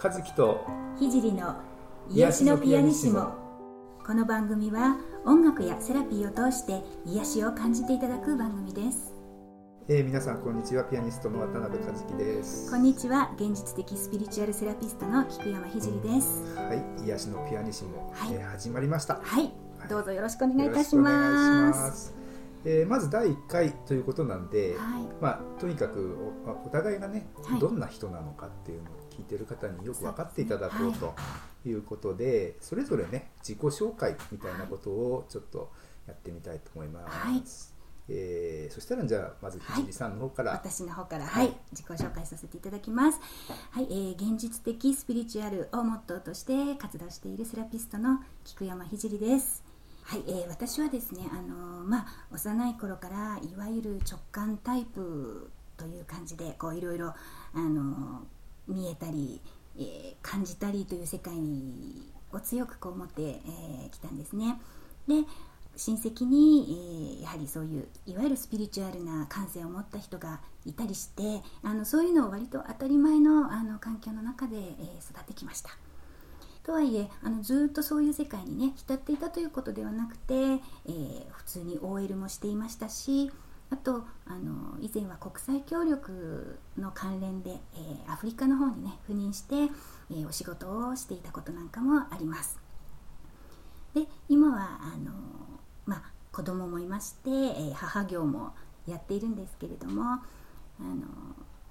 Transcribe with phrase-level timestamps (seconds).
[0.00, 0.64] 和樹と
[0.96, 1.56] 聖の
[2.08, 3.32] 癒しのピアニッシモ。
[4.06, 9.12] この番組は音楽やセラピーを通して癒しを感じていただく番組です。
[9.88, 10.84] えー、皆さんこんにちは。
[10.84, 12.70] ピアニストの渡辺和樹です。
[12.70, 13.32] こんにちは。
[13.34, 16.54] 現実的スピリチュアルセラピストの菊山聖です。
[16.54, 17.04] はい。
[17.04, 18.34] 癒しのピアニッシモ、はい。
[18.34, 19.18] えー始まりました。
[19.20, 19.52] はい。
[19.90, 22.14] どうぞよろしくお願いいたします。
[22.64, 25.02] えーまず第1回ということなんで、はい。
[25.20, 27.60] まあ、とにかくおお互いがね、はい。
[27.60, 31.14] どんな人なのかっていうのを聞いてる方によく分かっていただこうと
[31.68, 35.70] いうことでそれぞれね自己紹介みたいなことをちょっと
[36.06, 37.42] やってみたいと思います、はい。
[38.10, 41.48] えーそしたらじゃあまずひじりさんの方から、私の方からははい。
[41.48, 43.20] い、自己紹介させていただきます。
[43.70, 49.62] はい、えー現実的スピリチュアルをモットーとして活動しているセラピストの菊山聖です。
[50.04, 57.14] はい、えー私はですねあのーまあ幼い頃からいわゆる直感タイプという感じでこういろいろあ
[57.58, 58.37] のー
[58.68, 59.40] 見えたり、
[59.76, 61.34] えー感じたりという世界
[62.32, 64.60] を強くこう持ってき、えーたんですね
[65.06, 65.24] で
[65.76, 74.64] 親戚に、えーやはりそういういわゆるスピリチュアルな感性を持った人がいたりしてあのそういうのを割と当たり前のあの環境の中で、えー
[75.10, 75.70] 育ってきました。
[76.64, 83.30] とはいえあのずっとそういう世界にね浸っていたということではなくて、えー普通に OL もしていましたし
[83.70, 89.54] あとあの以前は国際協力の関連で、えーアフリカの方にね赴任して、
[90.10, 92.58] えーお仕事をしていたことなんかもあります。
[93.94, 95.12] で今はあの、
[95.86, 96.02] まあ、
[96.32, 98.54] 子供もいまして、えー母業も
[98.86, 100.18] やっているんですけれどもあ
[100.80, 101.06] の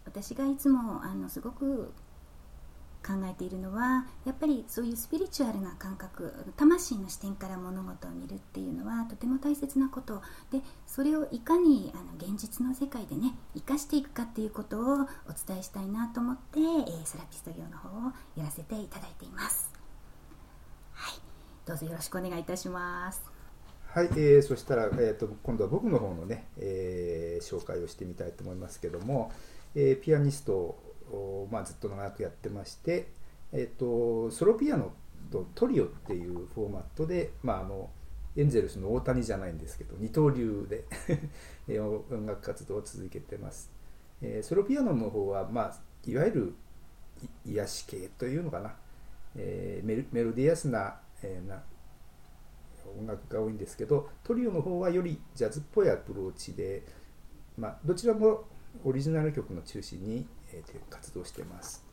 [0.05, 1.91] 私がいつもあのすごく
[3.07, 10.21] 考えているのはやっぱりそういうスピリチュアルな感覚魂の視点から物事を見るっていうのはとても大切なこと。
[10.51, 15.05] でそれをいかにあの現実の世界でね生かしていくかっていうことをお
[15.47, 19.71] 伝えしたいなと思って、えーセラピスト業の方をやらせていただいています。
[20.91, 21.19] はい。
[21.65, 23.23] どうぞよろしくお願いいたします。
[23.93, 29.31] はい、えーそしたら、えー、と今度は僕の方のね、えー紹介をしてみたいと思いますけども、
[29.75, 33.07] えーピアニストを、まあ、ずっと長くやってまして、
[33.51, 34.91] えー、とソロピアノ
[35.31, 37.89] とトリオっていうフォーマットで、まあ、あの
[38.35, 40.85] エンゼルスの大谷じゃないんですけど二刀流で
[41.79, 43.71] 音楽活動を続けてます、
[44.21, 46.53] えーソロピアノの方は、まあ、いわゆる
[47.45, 48.75] 癒し系というのかな、
[49.35, 51.63] えーメルメロディアスな,、えーな
[52.97, 56.83] 音楽が多いんですけどトリオの方はよりジャズっぽいアプローチで、
[57.57, 58.45] まあ、どちらも
[58.83, 61.83] オリジナル曲の中心に、えー活動してます。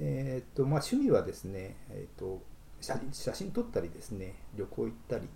[0.00, 2.42] えーっとまあ、趣味はですね、えーと
[2.80, 5.28] 写写真撮ったりですね旅行行ったり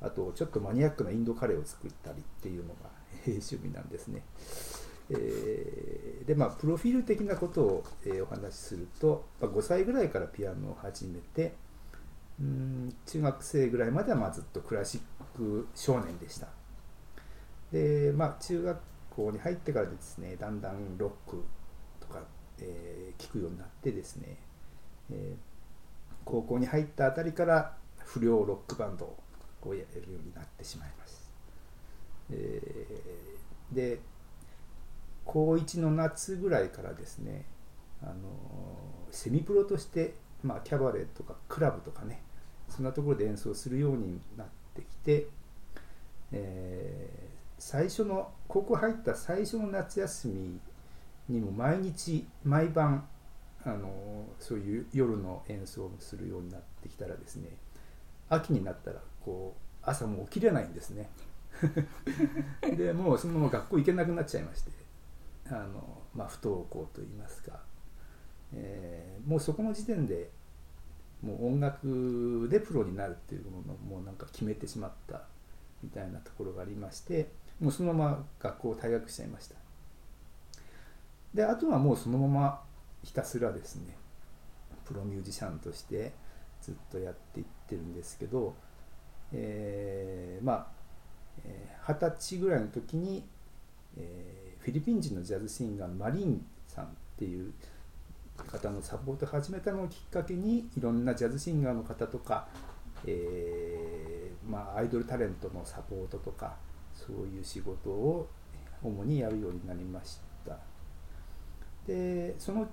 [0.00, 2.90] あとちょっとマニアックなインドカレーを作ったりっていうのが
[3.26, 4.24] えー趣味なんですね。
[6.26, 11.54] でまあプロフィール的なことを、えお話しすると、ま、5歳ぐらいからピアノを始めて
[12.42, 16.48] ん中学生ぐらいまではまずっとクラシック少年でした
[17.72, 18.78] でまあ中学
[19.14, 21.44] 校に入ってからですねだんだんロック
[22.00, 22.20] とか、
[22.58, 24.36] えー聞くようになってですね、
[25.10, 25.52] えー
[26.24, 29.16] 高校に入ったあたりから不良ロックバンド
[29.62, 31.30] をやるようになってしまいます、
[32.30, 34.00] えーで
[35.24, 37.44] 高1の夏ぐらいからですね
[38.02, 38.12] あの
[39.10, 42.22] セミプロとして、まあ、キャバレーとかクラブとかね
[42.68, 45.26] そんなところで演奏するようになってきて、
[46.32, 47.21] え
[47.64, 50.60] 最初の高校入った最初の夏休み
[51.28, 53.06] にも毎日毎晩
[53.64, 57.48] あのそういう夜の演奏をするようになってきたらですね
[58.28, 61.08] 秋になったらこう朝も起きれないんですね。
[62.76, 64.72] でもうそのまま学校行けなくなっちゃいまして
[65.46, 67.62] あの、まあ、不登校といいますか、
[68.52, 70.30] えーもうそこの時点で
[71.22, 75.22] もう音楽でプロになるっていうものをもうなんか決めてしまった
[75.80, 77.30] みたいなところがありまして
[77.62, 79.54] もうそのまま学校を退学しちゃいました。
[81.32, 82.60] であとはもうそのまま
[83.02, 83.96] ひたすらですね
[84.84, 86.12] プロミュージシャンとして
[86.60, 88.54] ずっとやっていってるんですけど、
[89.32, 90.66] えーまあ
[91.44, 93.24] えー二十、歳ぐらいの時に、
[93.96, 96.88] えーフィリピン人のジャズシンガーマリンさんっ
[97.18, 97.52] ていう
[98.36, 102.46] 方のサポートを始めたのをきっかけにいろんなジャズシンガーの方とか、
[103.04, 106.54] えーまあ、アイドルタレントのサポートとか
[107.06, 108.28] そういう仕事を
[108.82, 110.58] 主にやるようになりました
[111.86, 112.68] でその、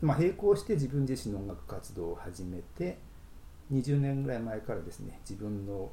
[0.00, 2.98] まあ、並行して自分自身の音楽活動を始めて
[3.72, 5.90] 20年ぐらい前からですね自分の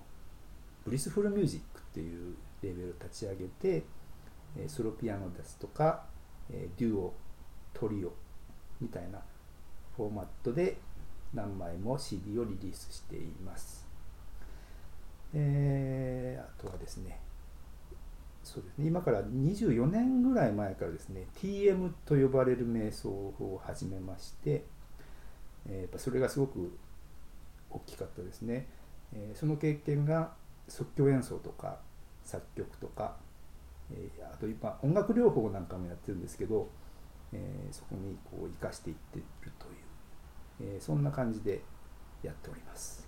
[0.86, 3.86] Blissful Music っていうレベルを立ち上げて
[4.58, 6.06] えーソロピアノですとか、
[6.50, 7.14] デュオ
[7.74, 8.14] トリオ
[8.82, 9.20] みたいな
[9.96, 10.78] フォーマットで
[11.34, 13.87] 何枚も CD をリリースしています。
[15.40, 17.20] えー、あとはですね
[18.44, 24.64] そうですね今から24年ぐらい前からですね TM と呼ばれる瞑想を始めまして、
[25.68, 26.76] えー、それがすごく
[27.70, 28.68] 大きかったですね、
[29.14, 30.32] えー、その経験が
[30.68, 31.78] 即興演奏とか
[32.24, 33.18] 作曲とか、
[33.92, 36.68] えー、あと今音楽療法なんかもやってるんですけど、
[37.32, 41.62] えー、そこにこう生かしていってるという、え、そんな感じで
[42.24, 43.07] やっております。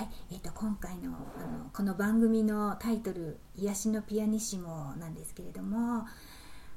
[0.00, 6.06] はい、えーと、今回のあのこの番組のタイトル「癒しのピアニッシモ」なんですけれども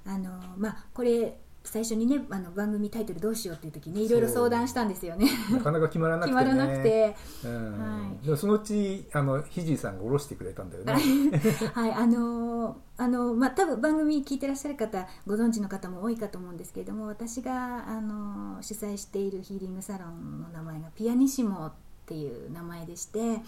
[0.05, 5.29] あの、まあ、これ最初にねあの番組タイトルどうしようっていう時ねいろいろ相談したんですよね。
[5.49, 7.15] なかなか決まらなくて、ね、決まらなくて、
[7.45, 7.79] うん。
[7.79, 10.93] はい、でもそのうちあのひじいさんが下ろしてくれたんだよね。
[11.73, 21.73] はいあのあのまあ多分番組聞いてらっしゃる方ご存知の方も多いかと思うんですけれども私があの主催しているヒーリングサロンの名前がピアニッシモっ
[22.13, 23.41] ていう名前でして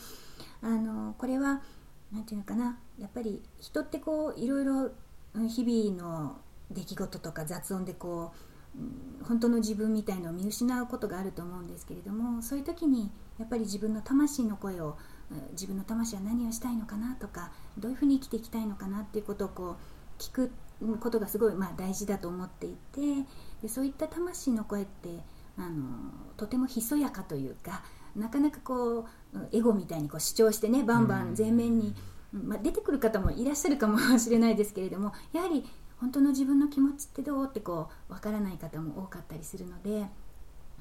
[0.64, 1.62] あのこれは
[2.12, 4.92] 何て言うのかなやっぱり人ってこういろいろ
[5.48, 6.38] 日々の
[6.72, 8.34] 出来事とか雑音でこ
[8.76, 14.98] う本当の自分みたいのを見失うことがあると思うんですけれどもそういう時にやっぱり自分の魂の声を
[15.52, 19.76] 自分の魂は何をしたいのかなとかどういうふうに生きていきたいのかなっていうことをこ
[20.20, 20.52] う聞く
[21.00, 23.28] ことがすごいまあ大事だと思っていて
[23.62, 25.10] でそういった魂の声って
[25.58, 25.86] あの
[26.38, 27.84] とてもひそやかというか
[28.16, 29.08] なかなかこう
[29.52, 31.94] エゴみたいにこう主張してねバンバン前面に、
[32.32, 35.66] まあ、出てくる方もいらっしゃるかもしれないですけれどもやはり
[36.00, 40.06] 本当の自分の気持ちってどうってこう分からない方も多かったりするので、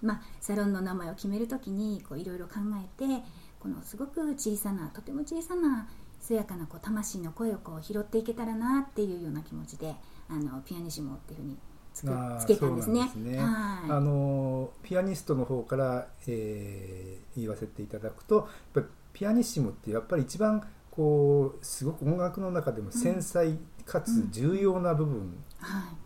[0.03, 3.25] まあ、サロンの名前を決める時にいろいろ考えて
[3.61, 5.89] このすごく小さなとても小さな
[6.21, 9.95] そやかなこう魂の声をこう拾っていけたらなっていうような気持ちで
[10.29, 11.59] あのピアニシモっていうふうに
[11.95, 12.01] つ
[12.41, 13.09] つけたんですね。
[13.09, 13.39] すね。
[13.39, 13.45] は
[13.87, 23.53] い、あのピアニストの方から、えー、言わせていただくとやっぱりピアニッシモってやっぱり一番こうすごく音楽の中でも繊細
[23.87, 25.37] かつ重要な部分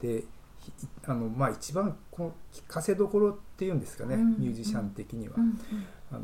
[0.00, 0.24] で、うんうん
[1.06, 5.36] あのまあ、一番この聞かせどころっていうんですかね、うん、ミュージシャン的には、
[6.12, 6.20] あの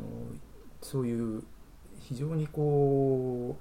[0.81, 1.43] そういう
[1.99, 3.57] 非常にこ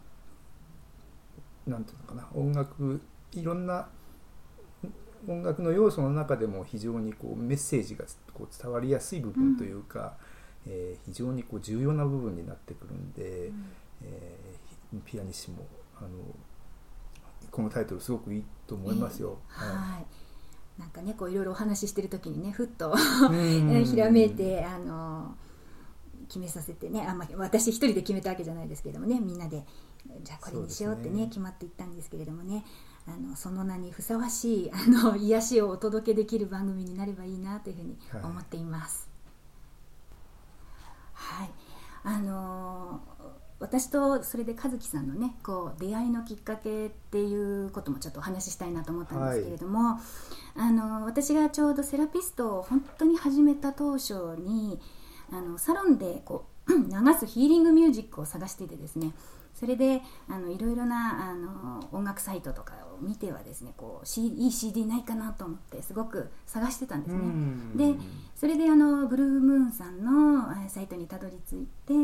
[1.66, 3.00] うなんていうのかな音楽
[3.32, 3.88] いろんな
[5.28, 10.16] 音楽の要素の中でも非常にこうメッセージがこう伝わりやすい部分というか、
[10.66, 13.64] うん、えー、非常にこう重要な部分になってくるんで、うん、
[14.02, 15.66] えー、ピアニッシモ
[15.98, 16.08] あの
[17.50, 19.38] このタイトルすごくいいと思いますよ。
[19.50, 20.06] えー、はい。
[20.78, 22.94] なんかねこういろいろお話ししてる時にねふっと
[23.84, 25.36] ひらめいてあの
[26.26, 29.64] 決めさせてねあ、まあ、私一人で決めたわけじゃないですけれどもねみんなで
[30.22, 32.64] じゃあこれにしようってね、ね、決まっていったんですけれどもね
[33.06, 39.08] あのその名にふさわしいあの癒しをお届けできる番組になればいいなというふうに思っています。
[41.12, 41.48] はい、
[42.08, 43.00] はい、あの
[43.60, 50.00] 私とそれで和樹さんのねこう出会いのきっかけっていうこともちょっとお話ししたいなと思ったんですけれども、は
[50.56, 54.80] い、あの私がちょうどセラピストを本当に始めた当初に
[55.30, 56.78] あのサロンでこう 流
[57.18, 59.12] すヒーリングミュージックを探していてですね
[59.54, 67.92] それであのいろいろなあの音楽サイトとかを見てはですねこう、C、いい CD ないかなと思ってすごく探してたんですね。
[67.94, 67.98] で
[68.34, 71.94] それであのブルームーンさんのサイトにたどり着いて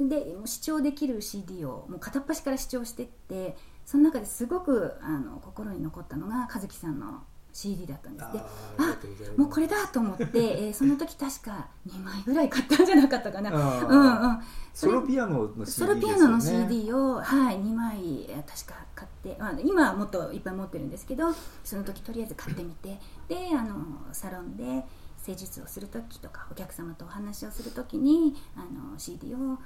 [0.00, 7.22] で視聴できる CD をもう片っ端から視聴してってその中ですごくあの心に残ったのが和樹さんの
[7.56, 8.32] CD だったんです。
[8.34, 14.38] であもうこれだと思って、えー、その時確か2枚ぐらい買ったんじゃなかったかな、うんうん、
[14.74, 21.32] ソロピアノの CD、ね、ソロピアノの CD を、はい、2枚確か買って、まあ、今はもっといっぱい持ってるんですけど
[21.64, 23.74] その時とりあえず買ってみてであの
[24.12, 24.84] サロンで
[25.16, 29.58] 施術をする時とかお客様とお話をする時にあの CD を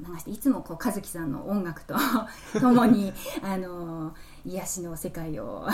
[0.00, 1.94] 流していつもこう和樹さんの音楽と
[2.60, 3.12] ともに
[3.42, 5.66] あの癒しの世界を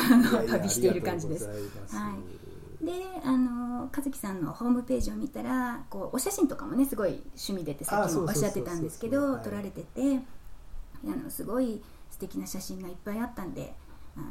[0.48, 1.46] 旅している感じです。
[1.46, 2.14] は
[2.82, 2.92] い、で
[3.24, 10.20] あの和樹さんのホームページを見たらこうお写真とかもねすごい趣味でってさっきもおっしゃってたんですけど撮られてて
[11.04, 13.74] あのすごい素敵な写真がいっぱいあったんで
[14.16, 14.26] あの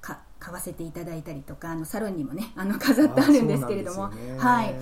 [0.00, 4.74] か買わせていただいたりとかあのサロンにもねあの飾ってあるんですけれども、はい。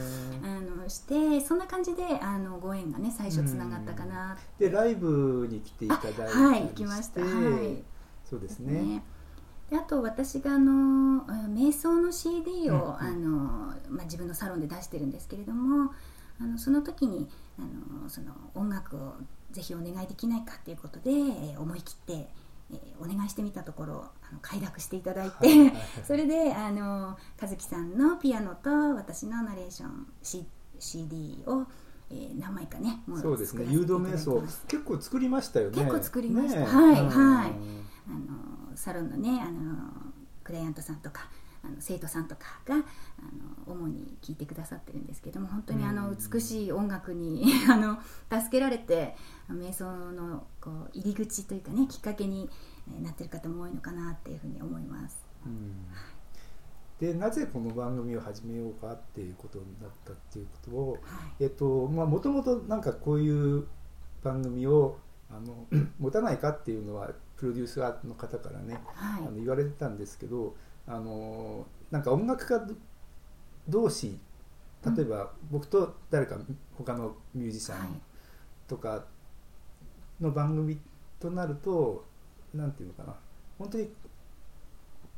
[0.42, 0.53] あ
[0.84, 6.20] のしてそんな感じであのご縁がね最初つながったかなでライブに来ていただいて。
[6.22, 7.20] はい行きました。
[7.20, 7.82] はい。
[8.28, 8.80] そうですね。
[8.80, 9.02] ね。
[9.70, 13.30] であと私があの瞑想の CD を、うんうん、あの
[13.88, 15.90] まあ、自分のサロンで出してるんですけれども
[16.38, 17.62] あのその時にあ
[18.02, 19.14] のその音楽を
[19.52, 22.12] ぜひお願いできないかっていうことで、えー、思い切って
[22.72, 25.74] ええーお願いしてみたところあの快諾していただいて、はいはいはい
[26.04, 30.46] それであの和樹さんのピアノと私のナレーション、C、
[30.84, 31.64] CD を、
[32.10, 33.64] えー何枚かねもそうですね。
[33.70, 34.40] 誘導瞑想。
[34.68, 35.78] 結構作りましたよね。
[35.78, 36.60] 結構作りました。
[36.60, 37.08] ねはいうん。
[37.08, 37.50] はい。
[37.50, 38.12] あ
[38.70, 39.74] のサロンのねあの
[40.42, 41.28] クライアントさんとか
[41.64, 42.82] あの生徒さんとかがあの
[43.74, 47.98] 主に聞いてくださってるんですけども本当にあのうん美しい音楽に あの
[48.30, 49.16] 助けられて
[49.50, 52.50] 瞑想のこう入り口というかねきっかけに
[52.88, 55.16] えーなってる方も多いのかなっていうふうに思います。
[55.46, 55.72] うん
[57.04, 60.98] でなぜこの番組を始めようかっていうことになったっていうことをは
[61.38, 61.44] い。
[61.44, 63.66] えっとまあもともとなんかこういう
[64.22, 64.96] 番組を
[65.30, 65.66] あの
[66.00, 69.22] 持たないかっていうのはプロデューサーの方からねはい。
[69.26, 70.56] あの言われてたんですけど
[70.86, 72.66] あのなんか音楽家
[73.68, 74.18] 同士
[74.96, 76.38] 例えば僕と誰か
[76.76, 77.88] 他のミュージシャはい。
[77.88, 78.00] ン
[78.66, 79.04] とか
[80.20, 80.80] の番組
[81.20, 82.06] となると
[82.54, 83.14] なんていうのかな
[83.58, 83.88] 本当に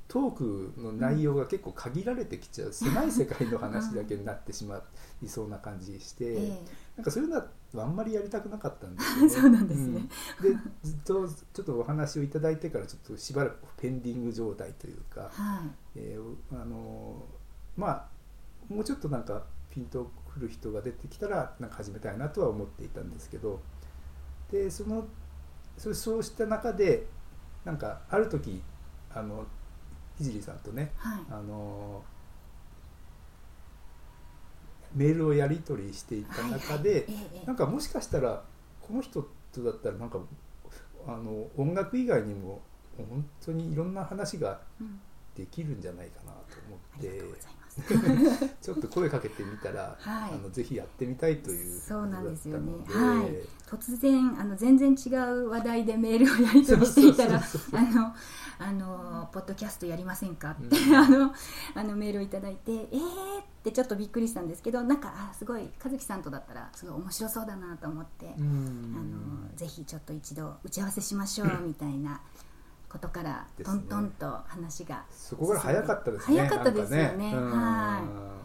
[0.09, 4.81] トークの内容が結構限られてきちゃう、狭い世界の話だけになってしま
[5.23, 6.63] いそうな感じして、え
[6.97, 7.47] なんかそういうのは
[7.79, 9.29] あんまりやりたくなかったんですよね。
[9.31, 10.09] そうなんですね。
[10.43, 10.55] うん。
[10.55, 15.71] でずっとちょっとお話をいただいてからちょっとしばらくペンディング状態というか、えはい。
[15.97, 18.09] えーあのーまあ
[18.73, 23.61] もうちょっとなんかピンとくる人が出てきたらなんか始めたいなとは思っていたんですけど
[24.51, 25.07] でその
[25.77, 27.07] それそうした中で
[27.65, 28.63] なんかある時
[29.11, 29.47] あの
[30.21, 31.19] 聖さんとねはい。
[31.31, 32.03] あの
[34.95, 37.01] メールをやり取りしていた中で、はい。
[37.01, 37.03] は
[37.43, 37.47] い。
[37.47, 38.43] なんかもしかしたら
[38.81, 40.19] この人とだったらなんか
[41.07, 42.63] あの音楽以外にも
[42.97, 45.01] 本当にいろんな話がうん。
[45.37, 47.09] できるんじゃないかなと思って。
[47.09, 47.56] とうございます。
[48.63, 50.33] ちょっと声かけてみたら、はい。
[50.33, 52.73] あのぜひやってみたいというそうなんですよね。
[52.89, 53.69] はい。
[53.69, 57.43] 突然あの全然違う話題でメールをやり取りしていたら
[57.73, 58.15] あの
[58.59, 60.95] あのポッドキャストやりませんかって、うん。
[60.95, 61.35] あの
[61.75, 68.97] あのメールをいただいてえーってちょっとびっくりしたんですけどなんかあすごい和樹さんとだったらすごい面白そうだなと思って、うん。
[68.97, 72.23] あのぜひちょっと一度打ち合わせしましょうみたいな
[72.89, 77.33] ことからトントンと話が、そこから早かったですね早かったですよね。
[77.33, 78.03] なんかはい。
[78.03, 78.37] うん。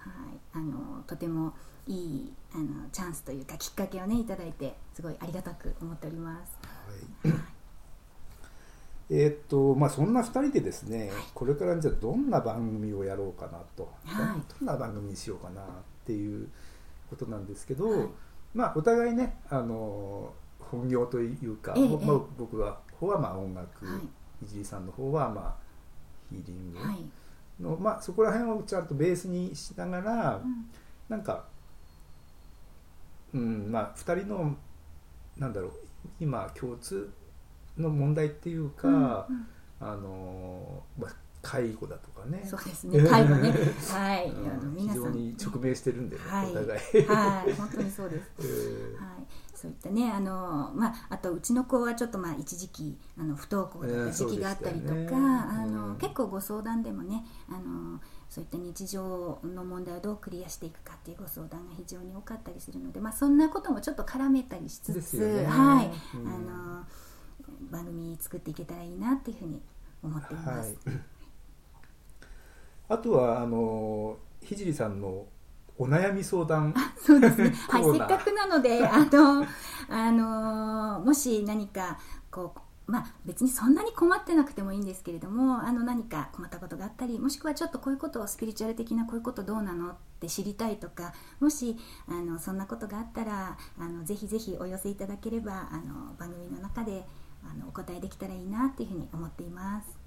[0.00, 1.52] はい、あのとても
[1.86, 6.58] いいあのチャンスというかきっかけをねいただいてすごいありがたく思っております。
[7.24, 7.34] はい。
[9.12, 14.58] えーっとまあそんな2人でですね、これからじゃあどんな番組をやろうかなと、はい。
[14.60, 15.66] どんな番組にしようかなっ
[16.06, 16.48] ていう
[17.08, 18.08] ことなんですけど、はい。
[18.54, 22.20] まあお互いねあの本業というか、ええまあええ。
[22.38, 24.44] 僕は方はまあ音楽、はい。
[24.44, 25.56] いじりさんの方はまあ
[26.30, 26.78] ヒーリング。
[26.78, 30.70] はい、の、まあそこら辺をちゃんとベースにしながら、うん。
[31.08, 31.44] なんか、
[33.32, 34.56] うん、まあ2人の
[35.38, 35.72] なんだろう
[36.20, 37.10] 今共通
[37.78, 39.46] の問題っていうか、うんうん。
[39.80, 41.10] あのまあ、
[41.42, 42.42] 介護だとかね。
[42.44, 43.02] そうですね。
[43.02, 43.50] 介護ね。
[43.88, 44.50] はい、うん。
[44.50, 45.02] あの皆さん。
[45.02, 46.50] 非常に直面してるんでね、はい。
[46.50, 47.52] お互い、はい。
[47.54, 48.30] 本当にそうです。
[48.40, 48.96] えー。
[48.96, 55.08] はい、そういったねあの、まあ、あとうちの子はちょっとまあ一時期あの不登校だった時期があったりとか、ね。
[55.12, 55.96] あのうん。
[55.96, 65.46] 結構ご相談でもねあのそういった日常の問題をどうクリアしていくかっていうご相談が非常に多かったりするので、まあ、そんなこともちょっと絡めたりしつつ、ね。
[65.46, 65.90] はい。
[66.16, 66.28] うん。
[66.28, 66.86] あの
[67.70, 69.60] 番組作っていけたらいいなっていうふうに
[70.02, 70.78] 思っています。
[70.86, 71.00] はい、
[72.90, 75.26] あとはあの聖さんの
[75.78, 77.54] お悩み相談そうですね。
[77.68, 79.46] はい、せっかくなので、 あの、
[79.88, 81.98] あの、もし何か、
[82.30, 82.52] こ
[82.86, 91.78] う、まあ、別にそんなに困ってなくてもいいんですけれども、あの、何か困ったことがあったり、もしくはちょっとこういうことを、スピリチュアル的なこういうことどうなのって知りたいとか、もし、
[92.08, 97.06] あの、そんなことがあったら、あの、ぜひぜひお寄せいただければ、あの、番組の中で、
[97.42, 99.99] あの、お答えできたらいいなっていうふうに思っています。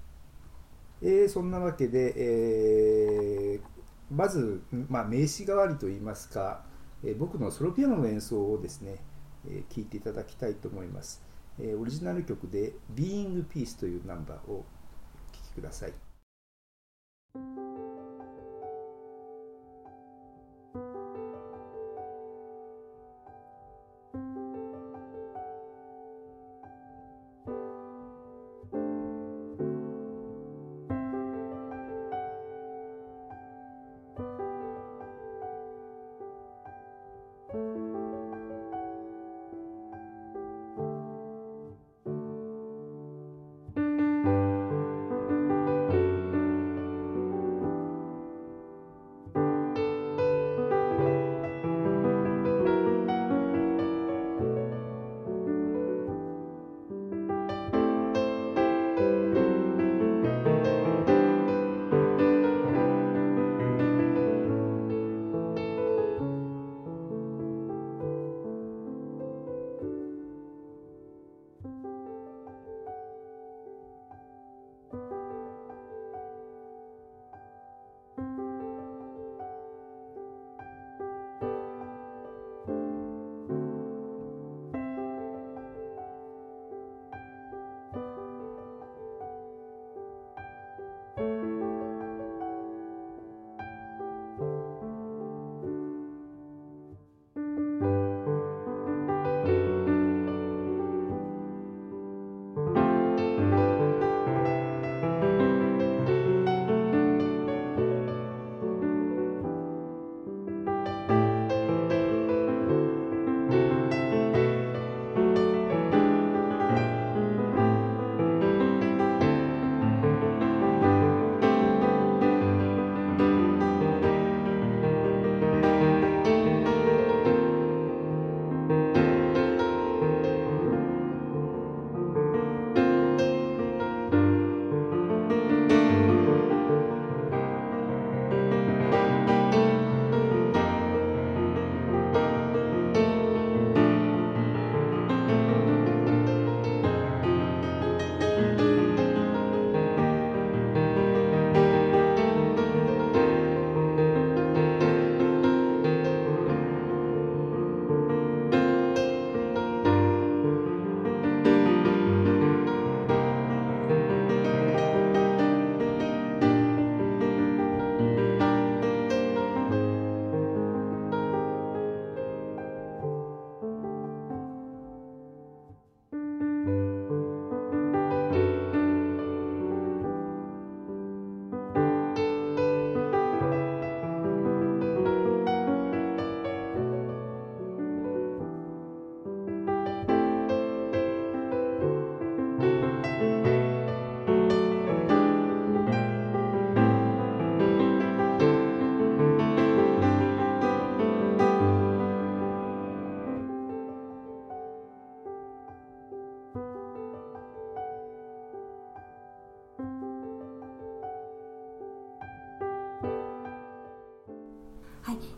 [1.02, 6.62] えーそんなわけで、えーまず、まあ、名刺代わりといいますか、
[7.02, 8.98] えー僕のソロピアノの演奏をですね、
[9.48, 11.22] えー聴いていただきたいと思います、
[11.58, 14.64] えーオリジナル曲で「Being Peace」というナンバーをお聴
[15.42, 17.63] きください。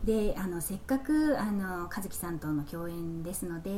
[0.07, 3.73] であのせっかくあの和樹さんとの共演ですので、え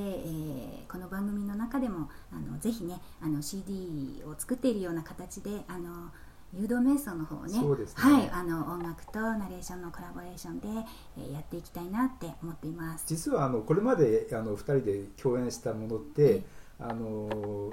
[0.88, 6.12] ー、この番組の中でもあのぜひねあの CD を作っているような形であの
[6.54, 7.60] 誘導瞑想の方をね、ね、
[7.96, 10.68] はい、あの音楽とナレーションのコラボレーションで、
[11.18, 13.06] えー、やっていきたいなって思っています。
[13.08, 16.44] 実はあのこれまであの2人で共演したものって、
[16.80, 17.72] あの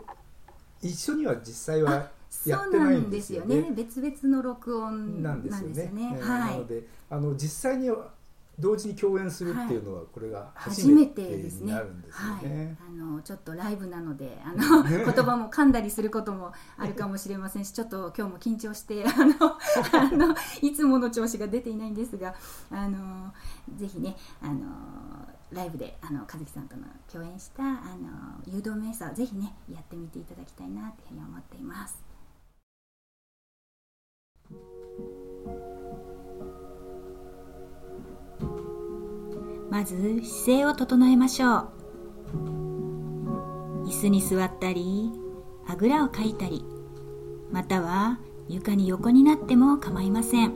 [0.80, 2.08] 一緒には実際は
[2.46, 3.56] やってないんですよね。
[3.56, 3.72] よね。
[3.72, 5.84] 別々の録音なんですよね。
[5.84, 6.20] よね。
[6.20, 7.90] はい、なのであの実際に
[8.58, 12.76] 同時に共演するっていうのはこれが初めてになるんですよね。
[12.80, 19.34] あのちょっとライブなのであの 言葉も噛んだりすることもあるかもしれませんしちょっと今日も緊張してあの
[19.92, 22.34] あのいつもの調子が出ていないんですが
[22.70, 23.32] あの
[23.76, 24.64] ぜひねあの
[25.52, 32.06] ライブであの和樹さんとの共演したあの誘導瞑想ぜひねやってみていただきたいなというふうに思っています。
[39.76, 41.68] まず姿勢を整えましょう。
[43.84, 45.12] 椅子に座ったり
[45.68, 46.64] あぐらをかいたり
[47.52, 50.54] または床に横になっても構いません。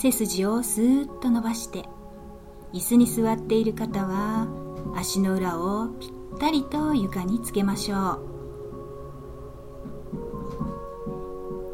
[0.00, 1.86] 背筋をスーッと伸ばして
[2.72, 4.46] 椅子に座っている方は
[4.94, 8.20] 足の裏をぴったりと床につけましょう。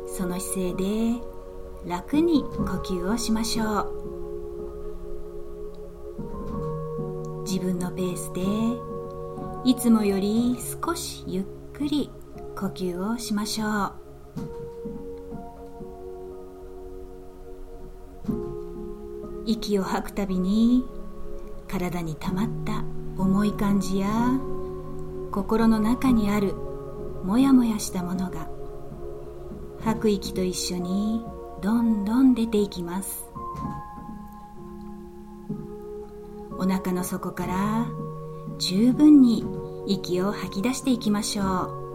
[0.09, 1.36] その姿勢で
[1.87, 4.07] 楽に呼吸をしましょう。
[7.45, 8.43] 自分のペースで
[9.71, 12.11] いつもより少しゆっくり
[12.57, 13.93] 呼吸をしましょう。
[19.47, 20.85] 息を吐くたびに
[21.69, 22.83] 体にたまった
[23.17, 24.41] 重い感じや
[25.31, 26.55] 心の中にある
[27.23, 28.49] もやもやしたものが
[29.85, 31.25] 吐く息と一緒に
[31.63, 33.27] どんどん出ていきます。
[36.59, 37.87] お腹の底から
[38.59, 39.45] 十分に
[39.87, 41.43] 息を吐き出していきましょ
[41.83, 41.86] う。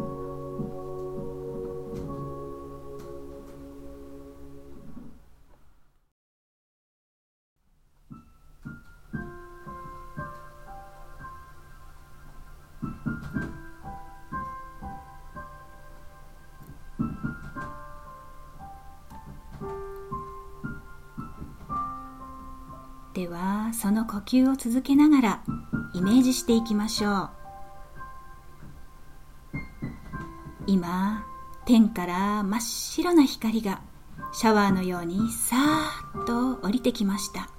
[24.31, 25.43] 吸を続けながら
[25.93, 27.29] イメージしていきましょう。
[30.67, 31.25] 今
[31.65, 33.81] 天から真っ白な光が
[34.31, 37.49] シャワーのようにさーっと降りてきました。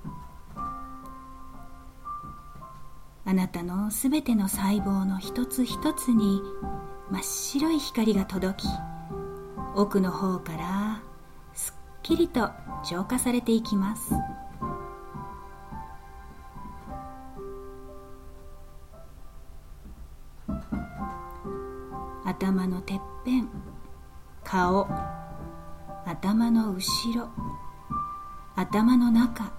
[3.26, 6.40] あなたのすべての細胞の一つ一つに
[7.10, 8.68] 真っ白い光が届き
[9.74, 11.02] 奥の方から
[11.52, 12.48] すっきりと
[12.88, 14.14] 浄化されていきます。
[22.42, 23.48] 頭のてっぺん
[24.42, 24.88] 顔
[26.04, 26.82] 頭の後
[27.14, 27.28] ろ
[28.56, 29.52] 頭の中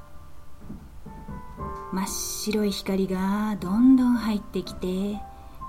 [1.94, 5.18] 真っ白い光がどんどん入ってきて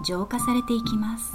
[0.04, 1.34] 浄化されていきます。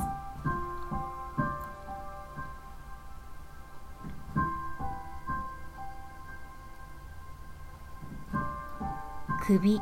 [9.47, 9.79] 首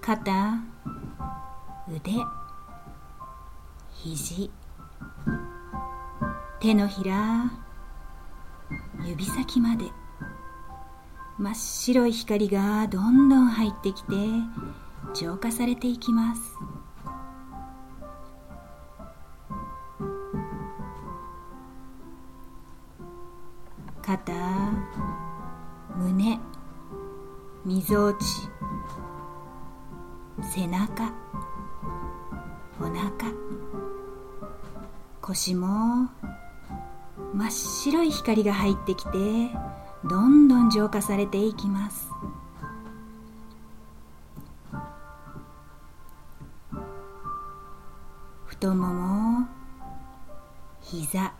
[0.00, 0.54] 肩
[1.88, 2.10] 腕
[3.92, 4.50] 肘
[6.64, 7.52] 手のひら
[9.04, 9.84] 指先まで。
[11.36, 14.14] 真っ白い光がどんどん入ってきて
[15.12, 16.40] 浄化されていきます。
[24.00, 24.32] 肩
[25.98, 26.38] 胸
[27.66, 28.24] みぞおち
[30.40, 31.12] 背中
[32.80, 33.10] お腹
[35.20, 36.08] 腰も
[37.34, 39.10] 真っ白い光が入ってきて
[40.04, 42.08] どんどん浄化されていきます。
[48.46, 49.48] 太もも
[50.80, 51.34] 膝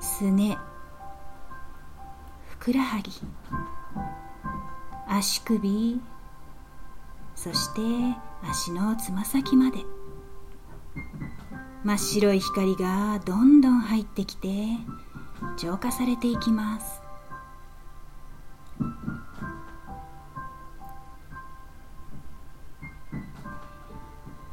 [0.00, 0.56] すね
[2.48, 3.12] ふくらはぎ
[5.06, 6.00] 足首
[7.34, 7.80] そして
[8.48, 9.99] 足のつま先まで。
[11.82, 14.48] 真っ白い光がどんどん入ってきて
[15.56, 17.00] 浄化されていきます。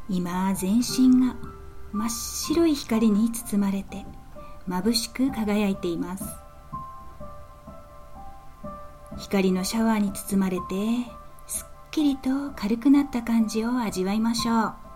[0.09, 1.35] 今全身が
[1.91, 4.05] 真っ白い光に包まれて
[4.69, 6.23] 眩しく輝いています。
[9.17, 10.63] 光のシャワーに包まれて
[11.45, 14.86] すっきりと軽くなった感じを味わいましょう。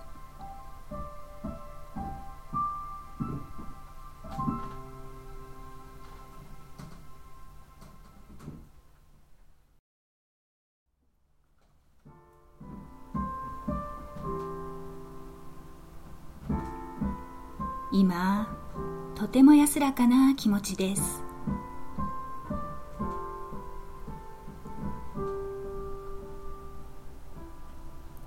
[19.81, 21.23] 安らかな気持ちです。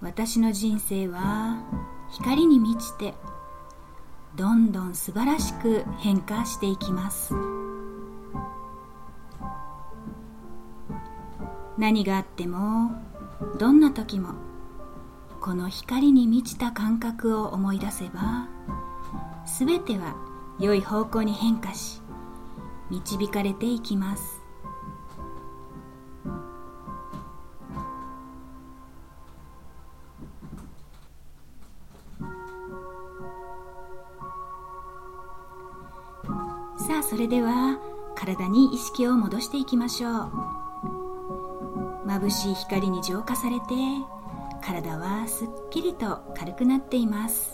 [0.01, 1.62] 私の人生は
[2.11, 3.14] 光に満ちて
[4.35, 7.33] どんどん素晴らしく変化していきます。
[11.79, 12.90] 何があっても
[13.61, 14.31] どんな時も
[15.40, 18.49] この光に満ちた感覚を思い出せば
[19.47, 22.01] すべては良い方向に変化し
[22.90, 24.40] 導かれていきます。
[36.77, 37.79] さあそれでは
[38.14, 40.31] 体に意識を戻していきましょう。
[42.07, 43.64] 眩しい光に浄化されて
[44.62, 47.54] 体はすっきりと軽くなっています。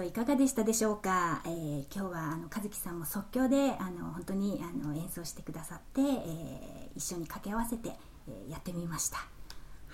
[0.00, 7.90] ー、誘導瞑想いかがでしたでしょうか、えー、今日はあの和樹さんも即興であの本当にあの演奏してくださって、えー、一緒に掛け合わせて、
[8.28, 9.18] えー、やってみました。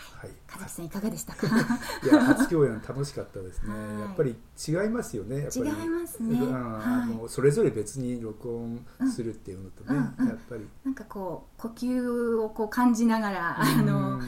[0.02, 1.46] はい、和樹さんいかがでしたか？
[2.02, 3.74] いや初共演楽しかったですね。
[4.00, 4.34] やっぱり
[4.66, 5.48] 違いますよね。
[5.54, 6.38] 違いますね。
[6.50, 14.20] あの、それぞれ別に録音するっていうのとね、やっぱりなんかこう呼吸をこう感じながらあの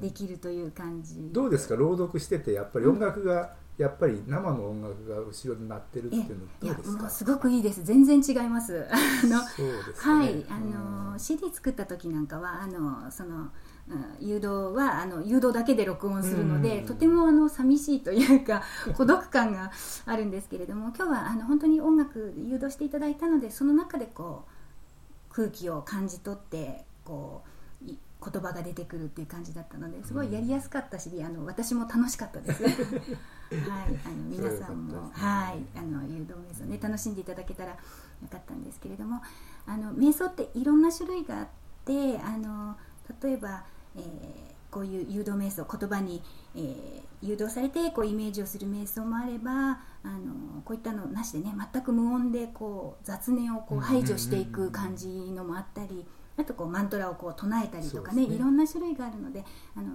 [0.00, 1.28] できるという感じ。
[1.30, 1.76] どうですか？
[1.76, 7.08] 朗読しててやっぱり音楽が、やっぱり生の音楽が後ろに鳴ってるっていうのどうですか？
[7.08, 7.82] すごくいいです。
[7.84, 8.86] 全然違います。
[8.90, 9.44] あのね、
[9.96, 10.44] はい。
[10.50, 13.48] あの CD 作った時なんかはあのその
[14.20, 18.62] 誘導はあの誘導だけで録音するので、とてもあの寂しいというか
[18.96, 19.70] 孤独感が
[20.06, 24.44] あるんですけれども今日はあの本当に音楽誘導していただいたのでその中でこ
[25.30, 27.42] う空気を感じ取ってこ
[27.82, 27.96] う言
[28.42, 32.62] 葉が出てくるっていう感じだったのですごいやりやすかったし、あの私も楽しかったです。
[33.50, 37.76] はい、あの皆さんも、ね、はいあの誘導瞑想ね楽しんでいただけたらよ
[38.30, 39.22] かったんですけれども、
[39.66, 41.46] あの瞑想っていろんな種類があっ
[41.84, 42.76] てあの
[43.22, 43.64] 例えば、
[43.96, 44.02] えー、
[44.70, 46.22] こういう誘導瞑想言葉に、
[46.54, 56.04] えー、誘導されてこうイメージをする瞑想もあればあのこういったのなしでね全く無音でこう雑念をこう排除していく感じのもあったり。
[56.38, 59.88] あとこうマントラをこう唱えたりとかね、ね、いろんな種類があるのであの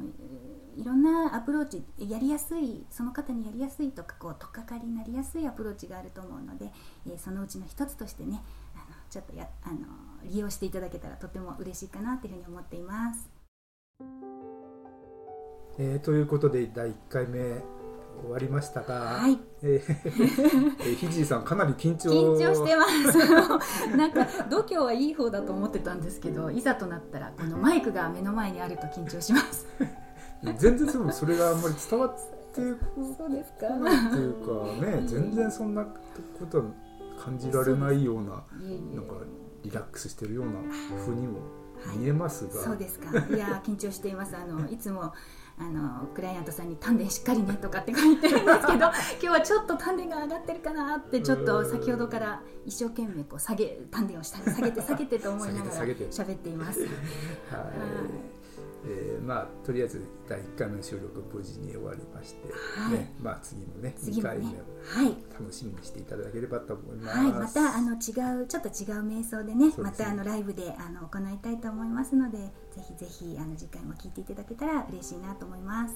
[0.75, 6.69] いろんなアプローチやりやすいその方にやりやすいとかこう取っかかりになりやすいアプローチがあると思うので、
[7.08, 8.43] えー、そのうちの一つとしてね
[8.75, 9.77] あのちょっとやあの
[10.25, 13.29] 利用していただけたらとても嬉しいかなというふうに思っています。
[15.79, 17.63] えー、ということで第1回目
[18.21, 22.10] 終わりましたが、はい、えー、ひじいさんかなり緊張。
[22.10, 23.17] 緊張してます。
[23.97, 29.67] なんか度胸はいい方だと思ってたんですけどいざとなったらこのマイクが目の前にあると緊張します。
[30.58, 32.23] 全然そそれがあんまり伝わって
[32.54, 34.86] そうですかっていうか。
[34.86, 36.65] ね全然そんなことは
[37.23, 38.43] 感じられないような
[38.93, 39.15] なんか
[39.63, 40.52] リラックスしてるような
[41.06, 41.39] ふうにも
[41.97, 43.10] 見えますが、はい、そうですか。
[43.34, 44.36] いや緊張しています。
[44.36, 45.13] あのいつも
[45.57, 56.81] あのクライアントさんに丹田しっかりねとかって書いてるんですけど 今日はちょっと丹田が上がってるかなってちょっと先ほどから一生懸命こう下げ丹田を下げて下げてと思いながら喋っています。
[56.81, 58.33] はい
[58.86, 64.50] えー、まあとりあえず第1回目の収録無事に終わりまして、はい、ねまあ、次のね2回目を
[65.39, 67.17] 楽しみにしていただければと思います。
[67.17, 72.52] はい、またあの違うちょっと違う瞑想でね、ね、またあのライブであの行いたいと思いますのでぜ
[72.88, 75.96] ひぜひあの次回も聞いていただけたら嬉しいなと思います。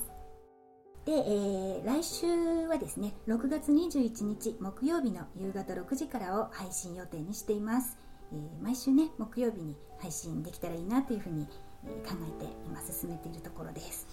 [1.05, 2.27] で、えー、来週
[2.67, 7.97] はですね6月21日木曜日の夕方6時からを配信予定にしています。
[8.31, 11.47] えー、毎週ね木曜日に配信できたらいいなというふうに
[12.05, 14.07] 考えて今進めているところです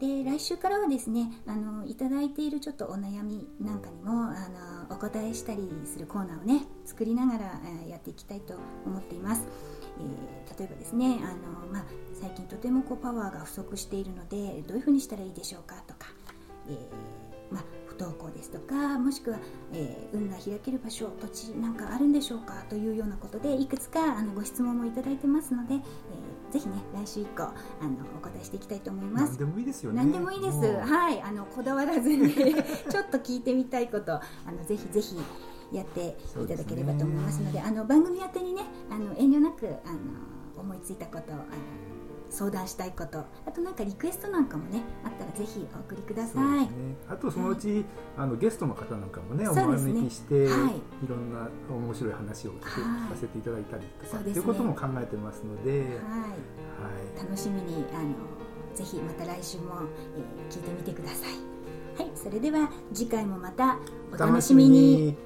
[0.00, 4.48] で来週からはですねあのいただいているちょっとお悩みなんかにもあ
[4.88, 8.54] のお答えしたりするコーナーをね作りながら、やっていきたいと
[8.86, 9.46] 思っています。
[10.00, 11.28] えー、例えばですねあ
[11.66, 11.84] の、まあ、
[12.18, 16.06] 最近とてもこうパワーが不足しているのでどういうふうにしたらいいでしょうかとか、
[16.68, 19.38] えー、まあ、不登校ですとかもしくは、
[19.74, 25.80] えー、運が開ける場所土地なんかあるんでしょうかというようなことでいくつかあのご質問もいただいてますので、えー
[26.50, 27.54] ぜひね来週以降あの
[28.16, 29.30] お答えしていきたいと思います。
[29.30, 29.98] 何でもいいですよね。
[29.98, 30.58] 何でもいいです。
[30.58, 31.22] はい。
[31.22, 35.16] あのこだわらずに ちょっと聞いてみたいことあのぜひぜひ
[35.72, 39.98] やっていただければと思いますので、ね、あの番組宛にねあの遠慮なくあの
[40.58, 41.42] 思いついたことあの
[42.30, 43.18] 相談したいこと。
[43.18, 46.68] あとなんかリクエストなんかもねあったらぜひお送りください、ね、
[47.08, 47.84] あとそのうち、はい、
[48.18, 55.92] あのゲストの方なんかもねお招きして、ねはい、いろんな面白い話を聞かせていただいたりとか、はい、ということも考えてますので、はいは
[57.16, 58.14] い、楽しみにあの
[58.74, 59.64] ぜひまた来週も、
[60.16, 61.50] えー、聞いてみてください。
[61.96, 62.10] はい。
[62.14, 63.78] それでは次回もまた
[64.12, 65.16] お楽しみに